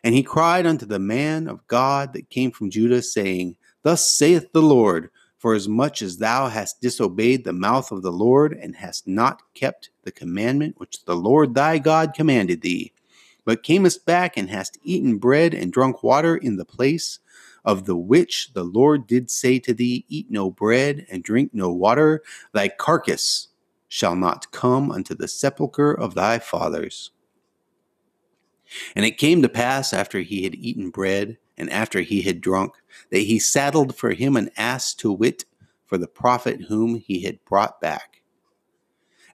And 0.04 0.14
he 0.14 0.22
cried 0.22 0.66
unto 0.66 0.86
the 0.86 0.98
man 0.98 1.48
of 1.48 1.66
God 1.66 2.12
that 2.12 2.30
came 2.30 2.50
from 2.50 2.70
Judah, 2.70 3.02
saying, 3.02 3.56
Thus 3.82 4.08
saith 4.08 4.52
the 4.52 4.62
Lord, 4.62 5.10
for 5.38 5.54
as 5.54 5.68
much 5.68 6.02
as 6.02 6.16
thou 6.16 6.48
hast 6.48 6.80
disobeyed 6.80 7.44
the 7.44 7.52
mouth 7.52 7.92
of 7.92 8.02
the 8.02 8.12
Lord, 8.12 8.52
and 8.52 8.74
hast 8.76 9.06
not 9.06 9.42
kept 9.54 9.90
the 10.04 10.12
commandment 10.12 10.78
which 10.78 11.04
the 11.04 11.16
Lord 11.16 11.54
thy 11.54 11.78
God 11.78 12.14
commanded 12.14 12.62
thee, 12.62 12.92
but 13.44 13.62
camest 13.62 14.06
back 14.06 14.36
and 14.36 14.48
hast 14.48 14.78
eaten 14.82 15.18
bread 15.18 15.54
and 15.54 15.72
drunk 15.72 16.02
water 16.02 16.36
in 16.36 16.56
the 16.56 16.64
place 16.64 17.18
of 17.66 17.84
the 17.84 17.96
which 17.96 18.52
the 18.54 18.64
Lord 18.64 19.06
did 19.06 19.30
say 19.30 19.58
to 19.58 19.74
thee, 19.74 20.06
Eat 20.08 20.30
no 20.30 20.50
bread 20.50 21.04
and 21.10 21.22
drink 21.22 21.50
no 21.52 21.70
water, 21.70 22.22
thy 22.52 22.68
carcass 22.68 23.48
shall 23.88 24.16
not 24.16 24.52
come 24.52 24.90
unto 24.90 25.14
the 25.14 25.28
sepulchre 25.28 25.92
of 25.92 26.14
thy 26.14 26.38
fathers. 26.38 27.10
And 28.94 29.04
it 29.04 29.18
came 29.18 29.42
to 29.42 29.48
pass 29.48 29.92
after 29.92 30.20
he 30.20 30.44
had 30.44 30.54
eaten 30.54 30.90
bread 30.90 31.38
and 31.58 31.70
after 31.70 32.00
he 32.00 32.22
had 32.22 32.40
drunk, 32.40 32.74
that 33.10 33.20
he 33.20 33.38
saddled 33.38 33.96
for 33.96 34.12
him 34.12 34.36
an 34.36 34.50
ass 34.56 34.94
to 34.94 35.12
wit 35.12 35.44
for 35.86 35.98
the 35.98 36.08
prophet 36.08 36.62
whom 36.68 36.96
he 36.96 37.22
had 37.22 37.44
brought 37.44 37.80
back. 37.80 38.22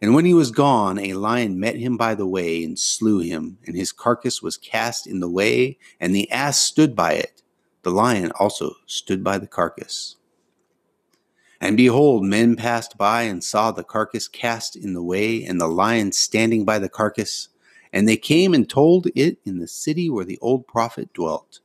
And 0.01 0.15
when 0.15 0.25
he 0.25 0.35
was 0.35 0.51
gone, 0.51 0.99
a 0.99 1.15
lion 1.15 1.61
met 1.61 1.77
him 1.77 1.97
by 1.97 2.15
the 2.15 2.27
way 2.27 2.65
and 2.65 2.79
slew 2.79 3.21
him, 3.21 3.59
and 3.67 3.77
his 3.77 3.93
carcass 3.93 4.43
was 4.43 4.57
cast 4.57 5.07
in 5.07 5.21
the 5.21 5.31
way, 5.31 5.79
and 6.01 6.15
the 6.15 6.31
ass 6.31 6.59
stood 6.59 6.97
by 6.97 7.13
it. 7.13 7.43
The 7.83 7.91
lion 7.91 8.31
also 8.39 8.75
stood 8.87 9.25
by 9.25 9.39
the 9.39 9.47
carcass. 9.47 10.17
And 11.61 11.77
behold, 11.77 12.25
men 12.25 12.57
passed 12.57 12.99
by 12.99 13.23
and 13.23 13.43
saw 13.43 13.71
the 13.71 13.85
carcass 13.85 14.27
cast 14.27 14.75
in 14.75 14.95
the 14.95 15.03
way, 15.03 15.45
and 15.45 15.61
the 15.61 15.69
lion 15.69 16.11
standing 16.13 16.65
by 16.65 16.81
the 16.81 16.89
carcass. 16.89 17.49
And 17.93 18.09
they 18.09 18.17
came 18.17 18.53
and 18.53 18.69
told 18.69 19.07
it 19.15 19.39
in 19.45 19.59
the 19.59 19.69
city 19.69 20.11
where 20.11 20.25
the 20.25 20.39
old 20.41 20.67
prophet 20.67 21.13
dwelt. 21.13 21.61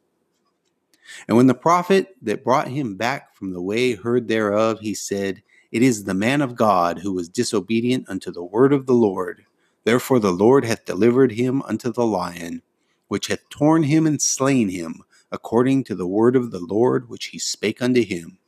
And 1.27 1.37
when 1.37 1.47
the 1.47 1.55
prophet 1.55 2.15
that 2.21 2.43
brought 2.43 2.67
him 2.67 2.95
back 2.95 3.35
from 3.35 3.53
the 3.53 3.61
way 3.61 3.95
heard 3.95 4.27
thereof, 4.27 4.79
he 4.81 4.93
said, 4.93 5.41
It 5.71 5.81
is 5.81 6.03
the 6.03 6.13
man 6.13 6.41
of 6.41 6.55
God 6.55 6.99
who 6.99 7.13
was 7.13 7.29
disobedient 7.29 8.07
unto 8.09 8.31
the 8.31 8.43
word 8.43 8.73
of 8.73 8.85
the 8.85 8.93
Lord. 8.93 9.45
Therefore 9.83 10.19
the 10.19 10.31
Lord 10.31 10.65
hath 10.65 10.85
delivered 10.85 11.31
him 11.31 11.61
unto 11.63 11.91
the 11.91 12.05
lion, 12.05 12.61
which 13.07 13.27
hath 13.27 13.47
torn 13.49 13.83
him 13.83 14.05
and 14.05 14.21
slain 14.21 14.69
him, 14.69 15.03
according 15.31 15.83
to 15.85 15.95
the 15.95 16.07
word 16.07 16.35
of 16.35 16.51
the 16.51 16.59
Lord 16.59 17.09
which 17.09 17.27
he 17.27 17.39
spake 17.39 17.81
unto 17.81 18.03
him. 18.03 18.39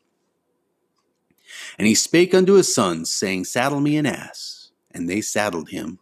And 1.78 1.88
he 1.88 1.96
spake 1.96 2.34
unto 2.34 2.54
his 2.54 2.74
sons, 2.74 3.12
saying, 3.12 3.46
Saddle 3.46 3.80
me 3.80 3.98
an 3.98 4.06
ass. 4.06 4.72
And 4.92 5.10
they 5.10 5.22
saddled 5.22 5.70
him. 5.70 6.00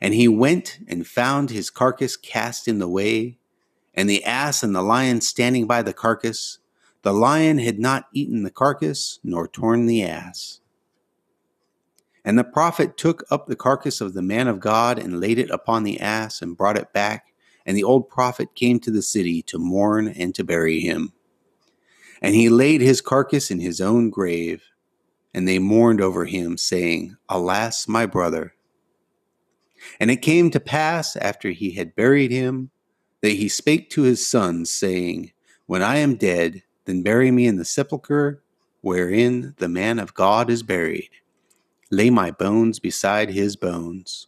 And 0.00 0.14
he 0.14 0.28
went 0.28 0.78
and 0.88 1.06
found 1.06 1.50
his 1.50 1.70
carcass 1.70 2.16
cast 2.16 2.66
in 2.68 2.78
the 2.78 2.88
way 2.88 3.38
and 3.94 4.08
the 4.08 4.24
ass 4.24 4.62
and 4.62 4.74
the 4.74 4.82
lion 4.82 5.20
standing 5.20 5.66
by 5.66 5.82
the 5.82 5.92
carcass. 5.92 6.58
The 7.02 7.12
lion 7.12 7.58
had 7.58 7.78
not 7.78 8.06
eaten 8.12 8.42
the 8.42 8.50
carcass, 8.50 9.18
nor 9.22 9.48
torn 9.48 9.86
the 9.86 10.02
ass. 10.04 10.60
And 12.24 12.38
the 12.38 12.44
prophet 12.44 12.96
took 12.96 13.24
up 13.30 13.46
the 13.46 13.56
carcass 13.56 14.00
of 14.00 14.14
the 14.14 14.22
man 14.22 14.46
of 14.48 14.60
God 14.60 14.98
and 14.98 15.20
laid 15.20 15.38
it 15.38 15.50
upon 15.50 15.82
the 15.82 16.00
ass 16.00 16.40
and 16.40 16.56
brought 16.56 16.78
it 16.78 16.92
back. 16.92 17.31
And 17.66 17.76
the 17.76 17.84
old 17.84 18.08
prophet 18.08 18.54
came 18.54 18.80
to 18.80 18.90
the 18.90 19.02
city 19.02 19.42
to 19.42 19.58
mourn 19.58 20.08
and 20.08 20.34
to 20.34 20.44
bury 20.44 20.80
him. 20.80 21.12
And 22.20 22.34
he 22.34 22.48
laid 22.48 22.80
his 22.80 23.00
carcass 23.00 23.50
in 23.50 23.60
his 23.60 23.80
own 23.80 24.10
grave, 24.10 24.62
and 25.34 25.46
they 25.46 25.58
mourned 25.58 26.00
over 26.00 26.24
him, 26.24 26.56
saying, 26.56 27.16
Alas, 27.28 27.88
my 27.88 28.06
brother. 28.06 28.54
And 29.98 30.10
it 30.10 30.22
came 30.22 30.50
to 30.50 30.60
pass, 30.60 31.16
after 31.16 31.50
he 31.50 31.72
had 31.72 31.96
buried 31.96 32.30
him, 32.30 32.70
that 33.22 33.32
he 33.32 33.48
spake 33.48 33.90
to 33.90 34.02
his 34.02 34.26
sons, 34.26 34.70
saying, 34.70 35.32
When 35.66 35.82
I 35.82 35.96
am 35.96 36.16
dead, 36.16 36.62
then 36.84 37.02
bury 37.02 37.30
me 37.30 37.46
in 37.46 37.56
the 37.56 37.64
sepulchre 37.64 38.42
wherein 38.82 39.54
the 39.58 39.68
man 39.68 39.98
of 39.98 40.14
God 40.14 40.50
is 40.50 40.62
buried. 40.62 41.10
Lay 41.90 42.10
my 42.10 42.30
bones 42.30 42.78
beside 42.78 43.30
his 43.30 43.56
bones. 43.56 44.26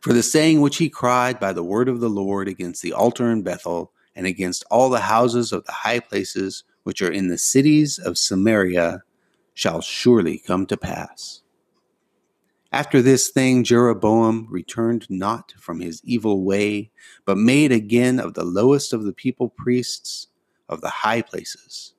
For 0.00 0.12
the 0.12 0.22
saying 0.22 0.60
which 0.60 0.76
he 0.76 0.88
cried 0.88 1.40
by 1.40 1.52
the 1.52 1.64
word 1.64 1.88
of 1.88 2.00
the 2.00 2.10
Lord 2.10 2.46
against 2.46 2.82
the 2.82 2.92
altar 2.92 3.30
in 3.30 3.42
Bethel, 3.42 3.92
and 4.14 4.26
against 4.26 4.64
all 4.70 4.90
the 4.90 5.00
houses 5.00 5.52
of 5.52 5.64
the 5.64 5.72
high 5.72 6.00
places 6.00 6.64
which 6.82 7.02
are 7.02 7.10
in 7.10 7.28
the 7.28 7.38
cities 7.38 7.98
of 7.98 8.18
Samaria, 8.18 9.02
shall 9.54 9.80
surely 9.80 10.38
come 10.38 10.66
to 10.66 10.76
pass. 10.76 11.42
After 12.70 13.00
this 13.00 13.28
thing, 13.30 13.64
Jeroboam 13.64 14.46
returned 14.50 15.06
not 15.08 15.54
from 15.58 15.80
his 15.80 16.00
evil 16.04 16.44
way, 16.44 16.90
but 17.24 17.38
made 17.38 17.72
again 17.72 18.20
of 18.20 18.34
the 18.34 18.44
lowest 18.44 18.92
of 18.92 19.04
the 19.04 19.12
people 19.12 19.48
priests 19.48 20.28
of 20.68 20.80
the 20.80 20.90
high 20.90 21.22
places. 21.22 21.94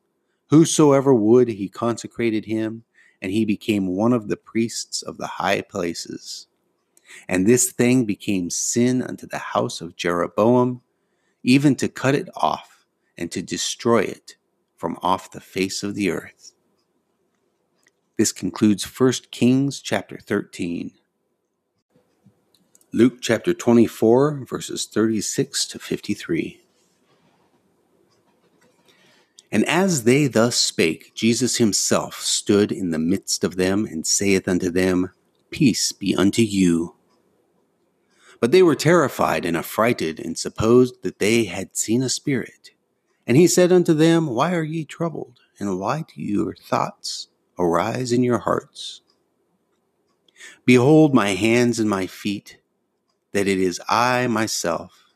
Whosoever 0.49 1.13
would, 1.13 1.47
he 1.47 1.67
consecrated 1.69 2.45
him, 2.45 2.83
and 3.21 3.31
he 3.31 3.45
became 3.45 3.87
one 3.87 4.13
of 4.13 4.27
the 4.27 4.37
priests 4.37 5.01
of 5.01 5.17
the 5.17 5.27
high 5.27 5.61
places. 5.61 6.47
And 7.27 7.45
this 7.45 7.71
thing 7.71 8.05
became 8.05 8.49
sin 8.49 9.01
unto 9.01 9.27
the 9.27 9.37
house 9.37 9.81
of 9.81 9.95
Jeroboam, 9.95 10.81
even 11.43 11.75
to 11.77 11.87
cut 11.87 12.15
it 12.15 12.29
off 12.35 12.85
and 13.17 13.31
to 13.31 13.41
destroy 13.41 13.99
it 14.01 14.35
from 14.77 14.97
off 15.01 15.31
the 15.31 15.41
face 15.41 15.83
of 15.83 15.95
the 15.95 16.11
earth. 16.11 16.53
This 18.17 18.31
concludes 18.31 18.83
1 18.83 19.13
Kings 19.31 19.79
chapter 19.79 20.17
13. 20.17 20.91
Luke 22.91 23.19
chapter 23.21 23.53
24, 23.53 24.45
verses 24.49 24.85
36 24.85 25.67
to 25.67 25.79
53. 25.79 26.61
And 29.51 29.65
as 29.65 30.03
they 30.03 30.27
thus 30.27 30.55
spake, 30.55 31.13
Jesus 31.15 31.57
himself 31.57 32.15
stood 32.21 32.71
in 32.71 32.91
the 32.91 32.99
midst 32.99 33.43
of 33.43 33.55
them 33.55 33.85
and 33.85 34.05
saith 34.05 34.47
unto 34.47 34.69
them, 34.69 35.11
Peace 35.49 35.91
be 35.91 36.15
unto 36.15 36.41
you. 36.41 36.95
But 38.39 38.51
they 38.51 38.63
were 38.63 38.75
terrified 38.75 39.45
and 39.45 39.57
affrighted, 39.57 40.19
and 40.19 40.37
supposed 40.37 41.03
that 41.03 41.19
they 41.19 41.45
had 41.45 41.75
seen 41.75 42.01
a 42.01 42.09
spirit. 42.09 42.71
And 43.27 43.35
he 43.37 43.47
said 43.47 43.71
unto 43.71 43.93
them, 43.93 44.27
Why 44.27 44.53
are 44.53 44.63
ye 44.63 44.85
troubled? 44.85 45.39
And 45.59 45.79
why 45.79 46.05
do 46.07 46.21
your 46.21 46.55
thoughts 46.55 47.27
arise 47.57 48.11
in 48.11 48.23
your 48.23 48.39
hearts? 48.39 49.01
Behold 50.65 51.13
my 51.13 51.29
hands 51.29 51.79
and 51.79 51.89
my 51.89 52.07
feet, 52.07 52.59
that 53.33 53.47
it 53.47 53.59
is 53.59 53.81
I 53.89 54.27
myself. 54.27 55.13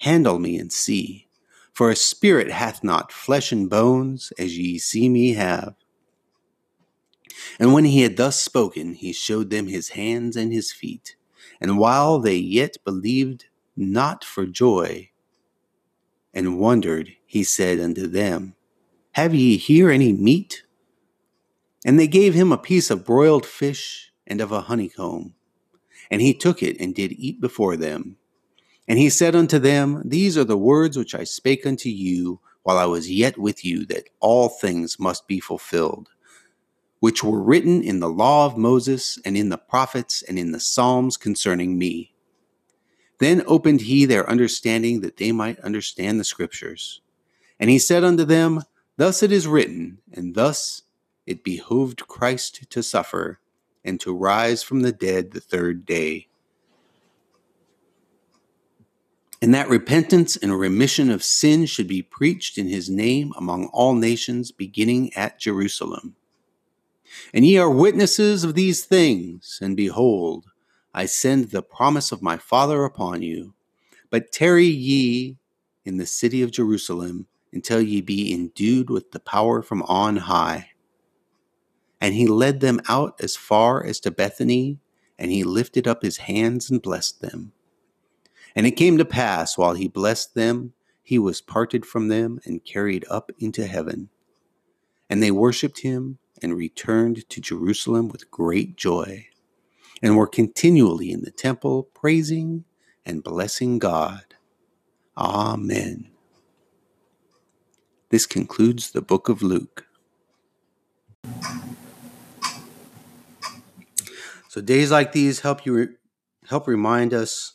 Handle 0.00 0.38
me 0.38 0.58
and 0.58 0.72
see, 0.72 1.28
for 1.72 1.90
a 1.90 1.96
spirit 1.96 2.50
hath 2.50 2.82
not 2.82 3.12
flesh 3.12 3.52
and 3.52 3.68
bones, 3.68 4.32
as 4.38 4.58
ye 4.58 4.78
see 4.78 5.08
me 5.08 5.34
have. 5.34 5.74
And 7.58 7.72
when 7.72 7.84
he 7.84 8.02
had 8.02 8.16
thus 8.16 8.42
spoken, 8.42 8.94
he 8.94 9.12
showed 9.12 9.50
them 9.50 9.66
his 9.66 9.90
hands 9.90 10.36
and 10.36 10.52
his 10.52 10.72
feet. 10.72 11.16
And 11.64 11.78
while 11.78 12.18
they 12.18 12.36
yet 12.36 12.76
believed 12.84 13.46
not 13.74 14.22
for 14.22 14.44
joy, 14.44 15.08
and 16.34 16.58
wondered, 16.60 17.16
he 17.24 17.42
said 17.42 17.80
unto 17.80 18.06
them, 18.06 18.54
Have 19.12 19.34
ye 19.34 19.56
here 19.56 19.88
any 19.88 20.12
meat? 20.12 20.64
And 21.82 21.98
they 21.98 22.06
gave 22.06 22.34
him 22.34 22.52
a 22.52 22.58
piece 22.58 22.90
of 22.90 23.06
broiled 23.06 23.46
fish 23.46 24.12
and 24.26 24.42
of 24.42 24.52
a 24.52 24.60
honeycomb. 24.60 25.32
And 26.10 26.20
he 26.20 26.34
took 26.34 26.62
it 26.62 26.78
and 26.78 26.94
did 26.94 27.12
eat 27.12 27.40
before 27.40 27.78
them. 27.78 28.18
And 28.86 28.98
he 28.98 29.08
said 29.08 29.34
unto 29.34 29.58
them, 29.58 30.02
These 30.04 30.36
are 30.36 30.44
the 30.44 30.58
words 30.58 30.98
which 30.98 31.14
I 31.14 31.24
spake 31.24 31.64
unto 31.64 31.88
you 31.88 32.40
while 32.64 32.76
I 32.76 32.84
was 32.84 33.10
yet 33.10 33.38
with 33.38 33.64
you, 33.64 33.86
that 33.86 34.10
all 34.20 34.50
things 34.50 34.98
must 34.98 35.26
be 35.26 35.40
fulfilled, 35.40 36.10
which 37.04 37.22
were 37.22 37.42
written 37.42 37.82
in 37.82 38.00
the 38.00 38.08
law 38.08 38.46
of 38.46 38.56
Moses 38.56 39.18
and 39.26 39.36
in 39.36 39.50
the 39.50 39.58
prophets 39.58 40.22
and 40.22 40.38
in 40.38 40.52
the 40.52 40.58
Psalms 40.58 41.18
concerning 41.18 41.76
me. 41.76 42.14
Then 43.18 43.42
opened 43.46 43.82
he 43.82 44.06
their 44.06 44.26
understanding 44.26 45.02
that 45.02 45.18
they 45.18 45.30
might 45.30 45.60
understand 45.60 46.18
the 46.18 46.24
scriptures. 46.24 47.02
And 47.60 47.68
he 47.68 47.78
said 47.78 48.04
unto 48.04 48.24
them, 48.24 48.62
Thus 48.96 49.22
it 49.22 49.32
is 49.32 49.46
written, 49.46 49.98
and 50.14 50.34
thus 50.34 50.84
it 51.26 51.44
behooved 51.44 52.08
Christ 52.08 52.70
to 52.70 52.82
suffer 52.82 53.38
and 53.84 54.00
to 54.00 54.16
rise 54.16 54.62
from 54.62 54.80
the 54.80 54.90
dead 54.90 55.32
the 55.32 55.40
third 55.40 55.84
day. 55.84 56.28
And 59.42 59.52
that 59.52 59.68
repentance 59.68 60.36
and 60.38 60.58
remission 60.58 61.10
of 61.10 61.22
sin 61.22 61.66
should 61.66 61.86
be 61.86 62.00
preached 62.00 62.56
in 62.56 62.68
his 62.68 62.88
name 62.88 63.34
among 63.36 63.66
all 63.74 63.92
nations, 63.94 64.52
beginning 64.52 65.12
at 65.12 65.38
Jerusalem. 65.38 66.16
And 67.32 67.46
ye 67.46 67.58
are 67.58 67.70
witnesses 67.70 68.44
of 68.44 68.54
these 68.54 68.84
things, 68.84 69.58
and 69.60 69.76
behold, 69.76 70.46
I 70.92 71.06
send 71.06 71.50
the 71.50 71.62
promise 71.62 72.12
of 72.12 72.22
my 72.22 72.36
Father 72.36 72.84
upon 72.84 73.22
you. 73.22 73.54
But 74.10 74.32
tarry 74.32 74.66
ye 74.66 75.36
in 75.84 75.96
the 75.96 76.06
city 76.06 76.42
of 76.42 76.52
Jerusalem 76.52 77.26
until 77.52 77.80
ye 77.80 78.00
be 78.00 78.32
endued 78.32 78.90
with 78.90 79.12
the 79.12 79.20
power 79.20 79.62
from 79.62 79.82
on 79.82 80.16
high. 80.16 80.70
And 82.00 82.14
he 82.14 82.26
led 82.26 82.60
them 82.60 82.80
out 82.88 83.14
as 83.20 83.36
far 83.36 83.84
as 83.84 84.00
to 84.00 84.10
Bethany, 84.10 84.78
and 85.18 85.30
he 85.30 85.44
lifted 85.44 85.86
up 85.86 86.02
his 86.02 86.18
hands 86.18 86.70
and 86.70 86.82
blessed 86.82 87.20
them. 87.20 87.52
And 88.54 88.66
it 88.66 88.72
came 88.72 88.98
to 88.98 89.04
pass, 89.04 89.58
while 89.58 89.74
he 89.74 89.88
blessed 89.88 90.34
them, 90.34 90.74
he 91.02 91.18
was 91.18 91.40
parted 91.40 91.84
from 91.84 92.08
them 92.08 92.40
and 92.44 92.64
carried 92.64 93.04
up 93.10 93.30
into 93.38 93.66
heaven. 93.66 94.10
And 95.10 95.22
they 95.22 95.30
worshipped 95.30 95.80
him 95.80 96.18
and 96.44 96.54
returned 96.54 97.26
to 97.30 97.40
Jerusalem 97.40 98.08
with 98.10 98.30
great 98.30 98.76
joy, 98.76 99.28
and 100.02 100.14
were 100.14 100.26
continually 100.26 101.10
in 101.10 101.22
the 101.22 101.30
temple 101.30 101.84
praising 101.94 102.64
and 103.06 103.24
blessing 103.24 103.78
God. 103.78 104.34
Amen. 105.16 106.10
This 108.10 108.26
concludes 108.26 108.90
the 108.90 109.00
book 109.00 109.30
of 109.30 109.42
Luke. 109.42 109.86
So 114.50 114.60
days 114.60 114.90
like 114.90 115.12
these 115.12 115.40
help 115.40 115.64
you 115.64 115.74
re- 115.74 115.96
help 116.48 116.68
remind 116.68 117.14
us 117.14 117.54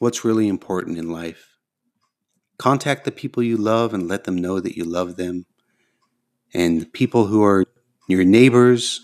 what's 0.00 0.24
really 0.24 0.48
important 0.48 0.98
in 0.98 1.08
life. 1.08 1.56
Contact 2.58 3.04
the 3.04 3.12
people 3.12 3.44
you 3.44 3.56
love 3.56 3.94
and 3.94 4.08
let 4.08 4.24
them 4.24 4.34
know 4.36 4.58
that 4.58 4.76
you 4.76 4.84
love 4.84 5.14
them. 5.14 5.46
And 6.52 6.92
people 6.92 7.28
who 7.28 7.44
are 7.44 7.64
your 8.06 8.24
neighbors, 8.24 9.00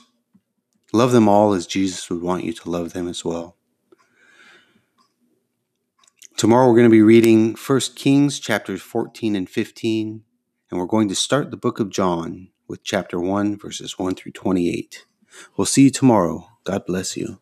love 0.93 1.13
them 1.13 1.29
all 1.29 1.53
as 1.53 1.67
Jesus 1.67 2.09
would 2.11 2.23
want 2.23 2.45
you 2.45 2.53
to 2.53 2.71
love 2.71 2.93
them 2.93 3.09
as 3.09 3.25
well. 3.25 3.57
Tomorrow 6.37 6.69
we're 6.69 6.77
going 6.77 6.85
to 6.85 6.91
be 6.91 7.03
reading 7.03 7.55
1 7.55 7.81
Kings 7.97 8.39
chapters 8.39 8.81
14 8.81 9.35
and 9.35 9.49
15, 9.49 10.23
and 10.71 10.81
we're 10.81 10.87
going 10.87 11.09
to 11.09 11.15
start 11.15 11.51
the 11.51 11.57
book 11.57 11.81
of 11.81 11.91
John 11.91 12.49
with 12.69 12.85
chapter 12.85 13.19
1 13.19 13.59
verses 13.59 13.99
1 13.99 14.15
through 14.15 14.33
28. 14.33 15.05
We'll 15.57 15.67
see 15.67 15.85
you 15.85 15.91
tomorrow. 15.91 16.49
God 16.65 16.87
bless 16.87 17.17
you. 17.17 17.41